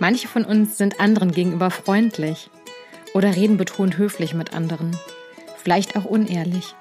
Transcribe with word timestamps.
Manche 0.00 0.28
von 0.28 0.46
uns 0.46 0.78
sind 0.78 0.98
anderen 0.98 1.30
gegenüber 1.30 1.70
freundlich 1.70 2.48
oder 3.12 3.36
reden 3.36 3.58
betont 3.58 3.98
höflich 3.98 4.32
mit 4.32 4.54
anderen, 4.54 4.96
vielleicht 5.62 5.94
auch 5.94 6.06
unehrlich. 6.06 6.74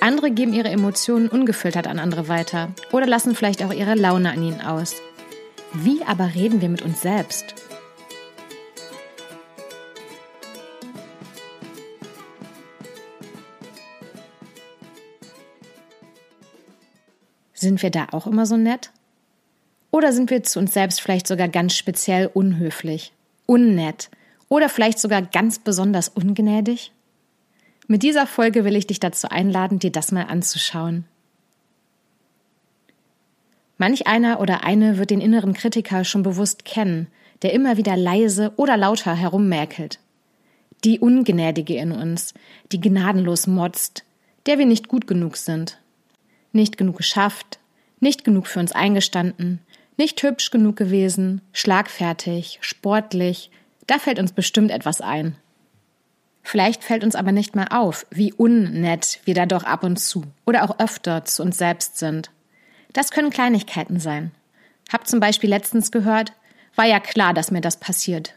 Andere 0.00 0.30
geben 0.30 0.54
ihre 0.54 0.70
Emotionen 0.70 1.28
ungefiltert 1.28 1.86
an 1.86 1.98
andere 1.98 2.26
weiter 2.26 2.70
oder 2.90 3.06
lassen 3.06 3.34
vielleicht 3.34 3.62
auch 3.62 3.72
ihre 3.72 3.94
Laune 3.94 4.30
an 4.30 4.42
ihnen 4.42 4.62
aus. 4.62 4.94
Wie 5.74 6.02
aber 6.06 6.34
reden 6.34 6.62
wir 6.62 6.70
mit 6.70 6.80
uns 6.80 7.02
selbst? 7.02 7.54
Sind 17.52 17.82
wir 17.82 17.90
da 17.90 18.06
auch 18.12 18.26
immer 18.26 18.46
so 18.46 18.56
nett? 18.56 18.90
Oder 19.94 20.12
sind 20.12 20.28
wir 20.30 20.42
zu 20.42 20.58
uns 20.58 20.74
selbst 20.74 21.00
vielleicht 21.00 21.28
sogar 21.28 21.46
ganz 21.46 21.76
speziell 21.76 22.26
unhöflich, 22.26 23.12
unnett 23.46 24.10
oder 24.48 24.68
vielleicht 24.68 24.98
sogar 24.98 25.22
ganz 25.22 25.60
besonders 25.60 26.08
ungnädig? 26.08 26.90
Mit 27.86 28.02
dieser 28.02 28.26
Folge 28.26 28.64
will 28.64 28.74
ich 28.74 28.88
dich 28.88 28.98
dazu 28.98 29.28
einladen, 29.28 29.78
dir 29.78 29.92
das 29.92 30.10
mal 30.10 30.24
anzuschauen. 30.24 31.04
Manch 33.78 34.08
einer 34.08 34.40
oder 34.40 34.64
eine 34.64 34.98
wird 34.98 35.10
den 35.10 35.20
inneren 35.20 35.54
Kritiker 35.54 36.02
schon 36.02 36.24
bewusst 36.24 36.64
kennen, 36.64 37.06
der 37.42 37.52
immer 37.52 37.76
wieder 37.76 37.96
leise 37.96 38.52
oder 38.56 38.76
lauter 38.76 39.14
herummäkelt. 39.14 40.00
Die 40.82 40.98
Ungnädige 40.98 41.76
in 41.76 41.92
uns, 41.92 42.34
die 42.72 42.80
gnadenlos 42.80 43.46
motzt, 43.46 44.02
der 44.46 44.58
wir 44.58 44.66
nicht 44.66 44.88
gut 44.88 45.06
genug 45.06 45.36
sind. 45.36 45.78
Nicht 46.50 46.78
genug 46.78 46.96
geschafft, 46.96 47.60
nicht 48.00 48.24
genug 48.24 48.48
für 48.48 48.58
uns 48.58 48.72
eingestanden, 48.72 49.60
nicht 49.96 50.22
hübsch 50.22 50.50
genug 50.50 50.76
gewesen, 50.76 51.40
schlagfertig, 51.52 52.58
sportlich, 52.60 53.50
da 53.86 53.98
fällt 53.98 54.18
uns 54.18 54.32
bestimmt 54.32 54.70
etwas 54.70 55.00
ein. 55.00 55.36
Vielleicht 56.42 56.84
fällt 56.84 57.04
uns 57.04 57.14
aber 57.14 57.32
nicht 57.32 57.56
mal 57.56 57.68
auf, 57.70 58.06
wie 58.10 58.32
unnett 58.32 59.20
wir 59.24 59.34
da 59.34 59.46
doch 59.46 59.64
ab 59.64 59.82
und 59.82 59.98
zu 59.98 60.24
oder 60.44 60.62
auch 60.62 60.78
öfter 60.78 61.24
zu 61.24 61.42
uns 61.42 61.56
selbst 61.56 61.98
sind. 61.98 62.30
Das 62.92 63.10
können 63.10 63.30
Kleinigkeiten 63.30 63.98
sein. 63.98 64.30
Hab 64.92 65.06
zum 65.06 65.20
Beispiel 65.20 65.48
letztens 65.48 65.90
gehört, 65.90 66.32
war 66.76 66.84
ja 66.84 67.00
klar, 67.00 67.32
dass 67.32 67.50
mir 67.50 67.62
das 67.62 67.80
passiert. 67.80 68.34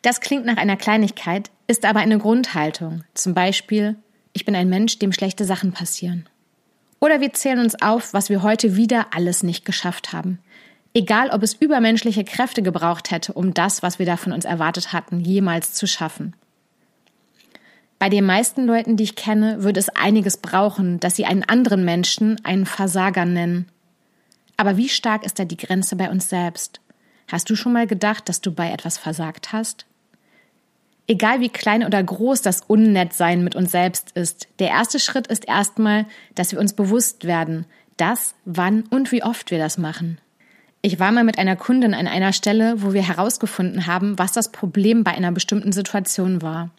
Das 0.00 0.20
klingt 0.20 0.46
nach 0.46 0.56
einer 0.56 0.76
Kleinigkeit, 0.76 1.50
ist 1.66 1.84
aber 1.84 2.00
eine 2.00 2.18
Grundhaltung. 2.18 3.04
Zum 3.14 3.34
Beispiel, 3.34 3.96
ich 4.32 4.44
bin 4.44 4.56
ein 4.56 4.68
Mensch, 4.68 4.98
dem 4.98 5.12
schlechte 5.12 5.44
Sachen 5.44 5.72
passieren. 5.72 6.28
Oder 7.00 7.20
wir 7.20 7.32
zählen 7.32 7.58
uns 7.58 7.80
auf, 7.82 8.14
was 8.14 8.30
wir 8.30 8.42
heute 8.42 8.76
wieder 8.76 9.08
alles 9.12 9.42
nicht 9.42 9.64
geschafft 9.64 10.12
haben. 10.12 10.38
Egal, 10.94 11.30
ob 11.30 11.42
es 11.42 11.54
übermenschliche 11.54 12.24
Kräfte 12.24 12.62
gebraucht 12.62 13.10
hätte, 13.10 13.32
um 13.32 13.54
das, 13.54 13.82
was 13.82 13.98
wir 13.98 14.06
da 14.06 14.16
von 14.16 14.32
uns 14.32 14.44
erwartet 14.44 14.92
hatten, 14.92 15.20
jemals 15.20 15.72
zu 15.72 15.86
schaffen. 15.86 16.34
Bei 17.98 18.08
den 18.08 18.26
meisten 18.26 18.66
Leuten, 18.66 18.96
die 18.96 19.04
ich 19.04 19.16
kenne, 19.16 19.62
würde 19.62 19.80
es 19.80 19.88
einiges 19.88 20.36
brauchen, 20.36 21.00
dass 21.00 21.16
sie 21.16 21.24
einen 21.24 21.44
anderen 21.44 21.84
Menschen 21.84 22.44
einen 22.44 22.66
Versager 22.66 23.24
nennen. 23.24 23.68
Aber 24.56 24.76
wie 24.76 24.88
stark 24.88 25.24
ist 25.24 25.38
da 25.38 25.44
die 25.44 25.56
Grenze 25.56 25.96
bei 25.96 26.10
uns 26.10 26.28
selbst? 26.28 26.80
Hast 27.28 27.48
du 27.48 27.56
schon 27.56 27.72
mal 27.72 27.86
gedacht, 27.86 28.28
dass 28.28 28.40
du 28.40 28.52
bei 28.52 28.70
etwas 28.70 28.98
versagt 28.98 29.52
hast? 29.52 29.86
Egal 31.06 31.40
wie 31.40 31.48
klein 31.48 31.84
oder 31.84 32.02
groß 32.02 32.42
das 32.42 32.60
Unnettsein 32.60 33.42
mit 33.42 33.56
uns 33.56 33.72
selbst 33.72 34.10
ist, 34.12 34.48
der 34.58 34.68
erste 34.68 35.00
Schritt 35.00 35.28
ist 35.28 35.48
erstmal, 35.48 36.06
dass 36.34 36.52
wir 36.52 36.60
uns 36.60 36.74
bewusst 36.74 37.24
werden, 37.24 37.66
dass, 37.96 38.34
wann 38.44 38.82
und 38.90 39.12
wie 39.12 39.22
oft 39.22 39.50
wir 39.50 39.58
das 39.58 39.78
machen. 39.78 40.18
Ich 40.84 40.98
war 40.98 41.12
mal 41.12 41.22
mit 41.22 41.38
einer 41.38 41.54
Kundin 41.54 41.94
an 41.94 42.08
einer 42.08 42.32
Stelle, 42.32 42.82
wo 42.82 42.92
wir 42.92 43.06
herausgefunden 43.06 43.86
haben, 43.86 44.18
was 44.18 44.32
das 44.32 44.50
Problem 44.50 45.04
bei 45.04 45.12
einer 45.12 45.30
bestimmten 45.30 45.70
Situation 45.70 46.42
war. 46.42 46.70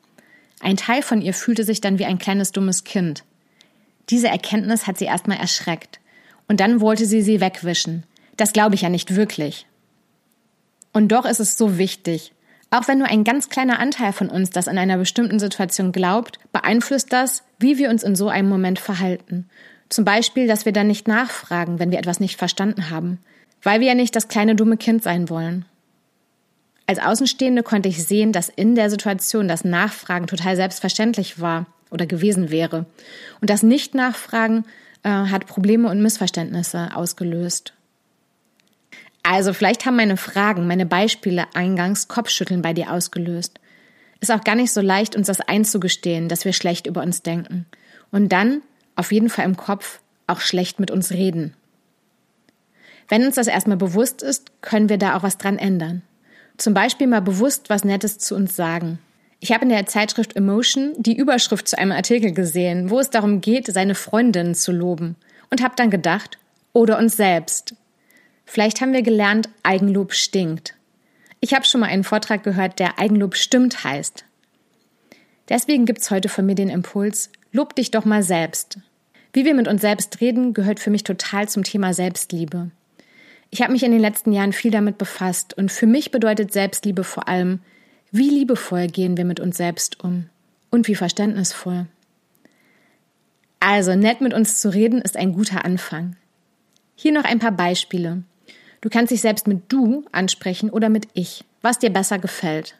Ein 0.59 0.75
Teil 0.75 1.01
von 1.01 1.21
ihr 1.21 1.33
fühlte 1.33 1.63
sich 1.63 1.79
dann 1.79 1.99
wie 1.99 2.05
ein 2.05 2.17
kleines 2.17 2.51
dummes 2.51 2.83
Kind. 2.83 3.23
Diese 4.09 4.27
Erkenntnis 4.27 4.87
hat 4.87 4.97
sie 4.97 5.05
erstmal 5.05 5.37
erschreckt. 5.37 6.01
Und 6.49 6.59
dann 6.59 6.81
wollte 6.81 7.05
sie 7.05 7.21
sie 7.21 7.39
wegwischen. 7.39 8.03
Das 8.35 8.51
glaube 8.51 8.75
ich 8.75 8.81
ja 8.81 8.89
nicht 8.89 9.15
wirklich. 9.15 9.67
Und 10.91 11.13
doch 11.13 11.23
ist 11.23 11.39
es 11.39 11.57
so 11.57 11.77
wichtig. 11.77 12.33
Auch 12.71 12.89
wenn 12.89 12.97
nur 12.97 13.07
ein 13.07 13.23
ganz 13.23 13.47
kleiner 13.47 13.79
Anteil 13.79 14.11
von 14.11 14.27
uns 14.27 14.49
das 14.49 14.67
in 14.67 14.77
einer 14.77 14.97
bestimmten 14.97 15.39
Situation 15.39 15.93
glaubt, 15.93 16.39
beeinflusst 16.51 17.13
das, 17.13 17.43
wie 17.57 17.77
wir 17.77 17.89
uns 17.89 18.03
in 18.03 18.17
so 18.17 18.27
einem 18.27 18.49
Moment 18.49 18.79
verhalten. 18.79 19.47
Zum 19.87 20.03
Beispiel, 20.03 20.45
dass 20.45 20.65
wir 20.65 20.73
dann 20.73 20.87
nicht 20.87 21.07
nachfragen, 21.07 21.79
wenn 21.79 21.91
wir 21.91 21.99
etwas 21.99 22.19
nicht 22.19 22.35
verstanden 22.35 22.89
haben 22.89 23.19
weil 23.63 23.79
wir 23.79 23.87
ja 23.87 23.95
nicht 23.95 24.15
das 24.15 24.27
kleine 24.27 24.55
dumme 24.55 24.77
Kind 24.77 25.03
sein 25.03 25.29
wollen. 25.29 25.65
Als 26.85 26.99
Außenstehende 26.99 27.63
konnte 27.63 27.89
ich 27.89 28.05
sehen, 28.05 28.33
dass 28.33 28.49
in 28.49 28.75
der 28.75 28.89
Situation 28.89 29.47
das 29.47 29.63
Nachfragen 29.63 30.27
total 30.27 30.55
selbstverständlich 30.55 31.39
war 31.39 31.65
oder 31.89 32.05
gewesen 32.05 32.51
wäre. 32.51 32.85
Und 33.39 33.49
das 33.49 33.63
Nicht-Nachfragen 33.63 34.65
äh, 35.03 35.09
hat 35.09 35.47
Probleme 35.47 35.89
und 35.89 36.01
Missverständnisse 36.01 36.89
ausgelöst. 36.93 37.73
Also 39.23 39.53
vielleicht 39.53 39.85
haben 39.85 39.95
meine 39.95 40.17
Fragen, 40.17 40.67
meine 40.67 40.85
Beispiele 40.85 41.45
eingangs 41.53 42.09
Kopfschütteln 42.09 42.61
bei 42.61 42.73
dir 42.73 42.91
ausgelöst. 42.91 43.61
Ist 44.19 44.31
auch 44.31 44.43
gar 44.43 44.55
nicht 44.55 44.73
so 44.73 44.81
leicht, 44.81 45.15
uns 45.15 45.27
das 45.27 45.39
einzugestehen, 45.39 46.27
dass 46.27 46.43
wir 46.43 46.53
schlecht 46.53 46.87
über 46.87 47.01
uns 47.01 47.21
denken. 47.21 47.65
Und 48.11 48.29
dann, 48.29 48.61
auf 48.95 49.13
jeden 49.13 49.29
Fall 49.29 49.45
im 49.45 49.55
Kopf, 49.55 49.99
auch 50.27 50.41
schlecht 50.41 50.79
mit 50.79 50.91
uns 50.91 51.11
reden. 51.11 51.53
Wenn 53.13 53.27
uns 53.27 53.35
das 53.35 53.45
erstmal 53.45 53.77
bewusst 53.77 54.23
ist, 54.23 54.59
können 54.61 54.89
wir 54.89 54.97
da 54.97 55.15
auch 55.15 55.21
was 55.21 55.37
dran 55.37 55.59
ändern. 55.59 56.01
Zum 56.57 56.73
Beispiel 56.73 57.05
mal 57.05 57.21
bewusst 57.21 57.69
was 57.69 57.83
Nettes 57.83 58.17
zu 58.17 58.33
uns 58.33 58.55
sagen. 58.55 58.97
Ich 59.39 59.51
habe 59.51 59.65
in 59.65 59.69
der 59.69 59.85
Zeitschrift 59.85 60.35
Emotion 60.35 60.93
die 60.97 61.15
Überschrift 61.15 61.67
zu 61.67 61.77
einem 61.77 61.91
Artikel 61.91 62.31
gesehen, 62.31 62.89
wo 62.89 62.99
es 62.99 63.11
darum 63.11 63.39
geht, 63.39 63.67
seine 63.67 63.93
Freundinnen 63.93 64.55
zu 64.55 64.71
loben. 64.71 65.15
Und 65.51 65.61
habe 65.61 65.75
dann 65.77 65.91
gedacht, 65.91 66.39
oder 66.73 66.97
uns 66.97 67.15
selbst. 67.15 67.75
Vielleicht 68.45 68.81
haben 68.81 68.93
wir 68.93 69.03
gelernt, 69.03 69.47
Eigenlob 69.61 70.13
stinkt. 70.13 70.73
Ich 71.39 71.53
habe 71.53 71.65
schon 71.65 71.81
mal 71.81 71.91
einen 71.91 72.03
Vortrag 72.03 72.41
gehört, 72.41 72.79
der 72.79 72.97
Eigenlob 72.97 73.35
stimmt 73.35 73.83
heißt. 73.83 74.25
Deswegen 75.49 75.85
gibt's 75.85 76.09
heute 76.09 76.29
von 76.29 76.47
mir 76.47 76.55
den 76.55 76.69
Impuls, 76.69 77.29
lob 77.51 77.75
dich 77.75 77.91
doch 77.91 78.05
mal 78.05 78.23
selbst. 78.23 78.79
Wie 79.33 79.45
wir 79.45 79.53
mit 79.53 79.67
uns 79.67 79.81
selbst 79.81 80.19
reden, 80.19 80.55
gehört 80.55 80.79
für 80.79 80.89
mich 80.89 81.03
total 81.03 81.47
zum 81.47 81.63
Thema 81.63 81.93
Selbstliebe. 81.93 82.71
Ich 83.53 83.61
habe 83.61 83.71
mich 83.71 83.83
in 83.83 83.91
den 83.91 84.01
letzten 84.01 84.31
Jahren 84.31 84.51
viel 84.51 84.71
damit 84.71 84.97
befasst 84.97 85.55
und 85.55 85.71
für 85.71 85.85
mich 85.85 86.09
bedeutet 86.09 86.51
Selbstliebe 86.51 87.03
vor 87.03 87.27
allem, 87.27 87.59
wie 88.09 88.27
liebevoll 88.31 88.87
gehen 88.87 89.15
wir 89.15 89.25
mit 89.25 89.39
uns 89.39 89.57
selbst 89.57 90.03
um 90.03 90.27
und 90.71 90.87
wie 90.87 90.95
verständnisvoll. 90.95 91.85
Also, 93.59 93.93
nett 93.93 94.21
mit 94.21 94.33
uns 94.33 94.59
zu 94.59 94.73
reden 94.73 95.03
ist 95.03 95.15
ein 95.17 95.33
guter 95.33 95.65
Anfang. 95.65 96.15
Hier 96.95 97.11
noch 97.11 97.25
ein 97.25 97.37
paar 97.37 97.51
Beispiele. 97.51 98.23
Du 98.81 98.89
kannst 98.89 99.11
dich 99.11 99.21
selbst 99.21 99.45
mit 99.45 99.71
du 99.71 100.03
ansprechen 100.11 100.71
oder 100.71 100.89
mit 100.89 101.07
ich, 101.13 101.45
was 101.61 101.77
dir 101.77 101.91
besser 101.91 102.17
gefällt. 102.17 102.79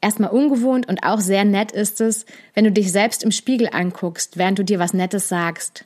Erstmal 0.00 0.30
ungewohnt 0.30 0.88
und 0.88 1.04
auch 1.04 1.20
sehr 1.20 1.44
nett 1.44 1.70
ist 1.70 2.00
es, 2.00 2.24
wenn 2.54 2.64
du 2.64 2.72
dich 2.72 2.92
selbst 2.92 3.24
im 3.24 3.30
Spiegel 3.30 3.68
anguckst, 3.70 4.38
während 4.38 4.58
du 4.58 4.64
dir 4.64 4.78
was 4.78 4.94
Nettes 4.94 5.28
sagst. 5.28 5.84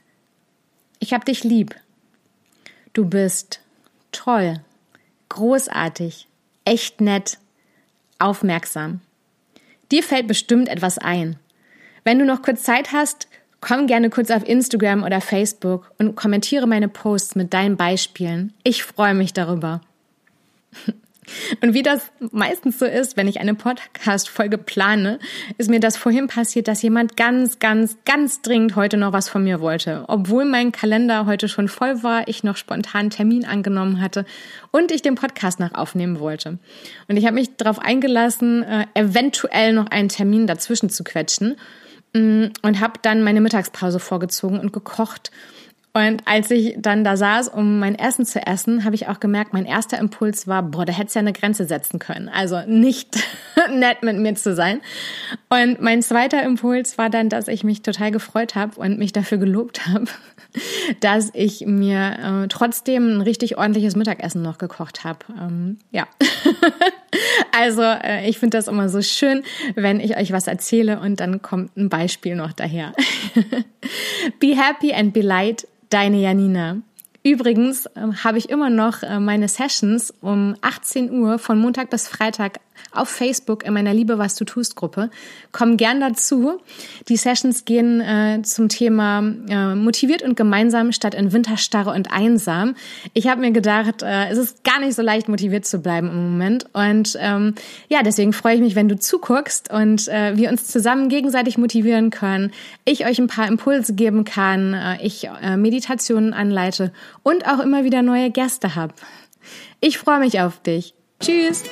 Ich 1.01 1.13
hab 1.13 1.25
dich 1.25 1.43
lieb. 1.43 1.75
Du 2.93 3.05
bist 3.05 3.66
toll, 4.17 4.61
großartig, 5.29 6.27
echt 6.65 7.01
nett, 7.01 7.39
aufmerksam. 8.19 9.01
Dir 9.93 10.03
fällt 10.03 10.27
bestimmt 10.27 10.69
etwas 10.69 10.99
ein. 10.99 11.37
Wenn 12.03 12.19
du 12.19 12.25
noch 12.25 12.43
kurz 12.43 12.63
Zeit 12.63 12.93
hast, 12.93 13.29
komm 13.61 13.87
gerne 13.87 14.11
kurz 14.11 14.31
auf 14.31 14.47
Instagram 14.47 15.03
oder 15.03 15.21
Facebook 15.21 15.93
und 15.99 16.15
kommentiere 16.15 16.67
meine 16.67 16.89
Posts 16.89 17.37
mit 17.37 17.53
deinen 17.53 17.77
Beispielen. 17.77 18.53
Ich 18.65 18.83
freue 18.85 19.15
mich 19.15 19.33
darüber. 19.33 19.81
Und 21.61 21.75
wie 21.75 21.83
das 21.83 22.11
meistens 22.33 22.79
so 22.79 22.85
ist, 22.85 23.17
wenn 23.17 23.29
ich 23.29 23.41
eine 23.41 23.55
Podcast-Folge 23.55 24.59
plane, 24.59 25.19
ist 25.59 25.71
mir 25.71 25.81
das 25.81 25.97
vorhin 25.97 26.27
passiert, 26.29 26.69
dass 26.69 26.83
jemand 26.83 27.17
ganz, 27.17 27.59
ganz, 27.59 27.97
ganz 28.05 28.43
dringend 28.43 28.77
heute 28.77 28.97
noch 28.97 29.13
was 29.13 29.29
von 29.29 29.45
mir 29.45 29.61
wollte. 29.61 30.05
Obwohl 30.09 30.45
mein 30.45 30.73
Kalender 30.73 31.27
heute 31.27 31.49
schon 31.49 31.69
voll 31.69 32.03
war, 32.03 32.29
ich 32.29 32.45
noch 32.45 32.57
spontan 32.57 33.11
Termin 33.11 33.45
angenommen 33.45 34.01
hatte 34.01 34.25
und 34.71 34.91
ich 34.91 35.03
den 35.03 35.15
Podcast 35.15 35.61
noch 35.61 35.75
aufnehmen 35.75 36.21
wollte. 36.21 36.59
Und 37.09 37.17
ich 37.17 37.25
habe 37.25 37.35
mich 37.35 37.57
darauf 37.57 37.79
eingelassen, 37.79 38.63
äh, 38.63 38.87
eventuell 38.95 39.73
noch 39.73 39.87
einen 39.87 40.09
Termin 40.09 40.47
dazwischen 40.47 40.91
zu 40.91 41.05
quetschen 41.05 41.57
mm, 42.13 42.47
und 42.63 42.81
habe 42.81 42.95
dann 43.03 43.23
meine 43.23 43.41
Mittagspause 43.41 43.99
vorgezogen 43.99 44.59
und 44.61 44.73
gekocht 44.73 45.31
und 45.97 46.21
als 46.27 46.51
ich 46.51 46.75
dann 46.77 47.05
da 47.05 47.17
saß, 47.17 47.49
um 47.49 47.79
mein 47.79 47.95
Essen 47.99 48.27
zu 48.27 48.47
essen, 48.47 48.85
habe 48.85 48.95
ich 48.95 49.09
auch 49.09 49.19
gemerkt, 49.19 49.55
mein 49.55 49.65
erster 49.65 49.99
Impuls 49.99 50.47
war, 50.47 50.63
boah, 50.63 50.85
da 50.85 50.93
hättest 50.93 51.15
ja 51.15 51.21
eine 51.21 51.33
Grenze 51.33 51.65
setzen 51.65 51.99
können. 51.99 52.29
Also 52.29 52.61
nicht 52.67 53.17
nett 53.73 54.03
mit 54.03 54.19
mir 54.19 54.35
zu 54.35 54.55
sein. 54.55 54.83
Und 55.49 55.81
mein 55.81 56.03
zweiter 56.03 56.43
Impuls 56.43 56.99
war 56.99 57.09
dann, 57.09 57.31
dass 57.31 57.49
ich 57.49 57.65
mich 57.65 57.81
total 57.81 58.11
gefreut 58.11 58.55
habe 58.55 58.79
und 58.79 58.99
mich 58.99 59.15
dafür 59.15 59.39
gelobt 59.39 59.87
habe, 59.87 60.05
dass 61.01 61.31
ich 61.33 61.65
mir 61.65 62.43
äh, 62.45 62.49
trotzdem 62.49 63.17
ein 63.17 63.23
richtig 63.23 63.57
ordentliches 63.57 63.97
Mittagessen 63.97 64.43
noch 64.43 64.59
gekocht 64.59 65.03
habe. 65.05 65.21
Ähm, 65.41 65.79
ja. 65.93 66.07
Also 67.59 67.81
äh, 67.81 68.29
ich 68.29 68.39
finde 68.39 68.59
das 68.59 68.69
immer 68.69 68.91
so 68.91 69.01
schön, 69.01 69.43
wenn 69.75 70.01
ich 70.01 70.19
euch 70.19 70.33
was 70.33 70.47
erzähle 70.47 71.01
und 71.01 71.19
dann 71.19 71.41
kommt 71.41 71.75
ein 71.77 71.89
Beispiel 71.89 72.37
noch 72.37 72.53
daher. 72.53 72.93
be 74.39 74.55
happy 74.55 74.93
and 74.93 75.15
be 75.15 75.23
light, 75.23 75.67
deine 75.91 76.19
Janina. 76.19 76.79
Übrigens 77.23 77.87
äh, 77.87 78.01
habe 78.23 78.39
ich 78.39 78.51
immer 78.51 78.71
noch 78.71 79.03
äh, 79.03 79.19
meine 79.19 79.49
Sessions 79.49 80.15
um 80.21 80.55
18 80.61 81.11
Uhr 81.11 81.39
von 81.39 81.59
Montag 81.59 81.91
bis 81.91 82.07
Freitag 82.07 82.61
auf 82.93 83.09
Facebook 83.09 83.65
in 83.65 83.75
meiner 83.75 83.95
Liebe, 83.95 84.19
was 84.19 84.35
du 84.35 84.45
tust 84.45 84.77
Gruppe. 84.77 85.11
Komm 85.53 85.77
gern 85.77 86.01
dazu. 86.01 86.61
Die 87.09 87.17
Sessions 87.17 87.65
gehen 87.65 88.01
äh, 88.01 88.43
zum 88.43 88.69
Thema 88.69 89.21
äh, 89.49 89.75
motiviert 89.75 90.23
und 90.23 90.37
gemeinsam 90.37 90.93
statt 90.93 91.15
in 91.15 91.33
Winterstarre 91.33 91.91
und 91.91 92.13
einsam. 92.13 92.75
Ich 93.15 93.29
habe 93.29 93.41
mir 93.41 93.53
gedacht, 93.53 94.03
äh, 94.03 94.29
es 94.29 94.39
ist 94.39 94.65
gar 94.65 94.81
nicht 94.81 94.95
so 94.95 95.03
leicht 95.03 95.29
motiviert 95.29 95.67
zu 95.67 95.81
bleiben 95.81 96.09
im 96.09 96.31
Moment 96.31 96.67
und 96.73 97.17
ähm, 97.21 97.55
ja, 97.89 98.03
deswegen 98.03 98.33
freue 98.33 98.57
ich 98.57 98.61
mich, 98.61 98.75
wenn 98.75 98.89
du 98.89 98.99
zuguckst 98.99 99.73
und 99.73 100.09
äh, 100.09 100.37
wir 100.37 100.51
uns 100.51 100.67
zusammen 100.67 101.09
gegenseitig 101.09 101.59
motivieren 101.59 102.11
können. 102.11 102.53
Ich 102.85 103.07
euch 103.07 103.19
ein 103.19 103.29
paar 103.29 103.49
Impulse 103.49 103.95
geben 103.95 104.25
kann, 104.25 104.75
äh, 104.75 105.03
ich 105.03 105.29
äh, 105.43 105.57
Meditationen 105.57 106.33
anleite 106.33 106.93
und 107.23 107.47
auch 107.47 107.61
immer 107.61 107.85
wieder 107.85 108.03
neue 108.03 108.31
Gäste 108.31 108.75
habe. 108.75 108.95
Ich 109.81 109.99
freue 109.99 110.21
mich 110.21 110.41
auf 110.41 110.61
dich. 110.63 110.95
Tschüss. 111.21 111.63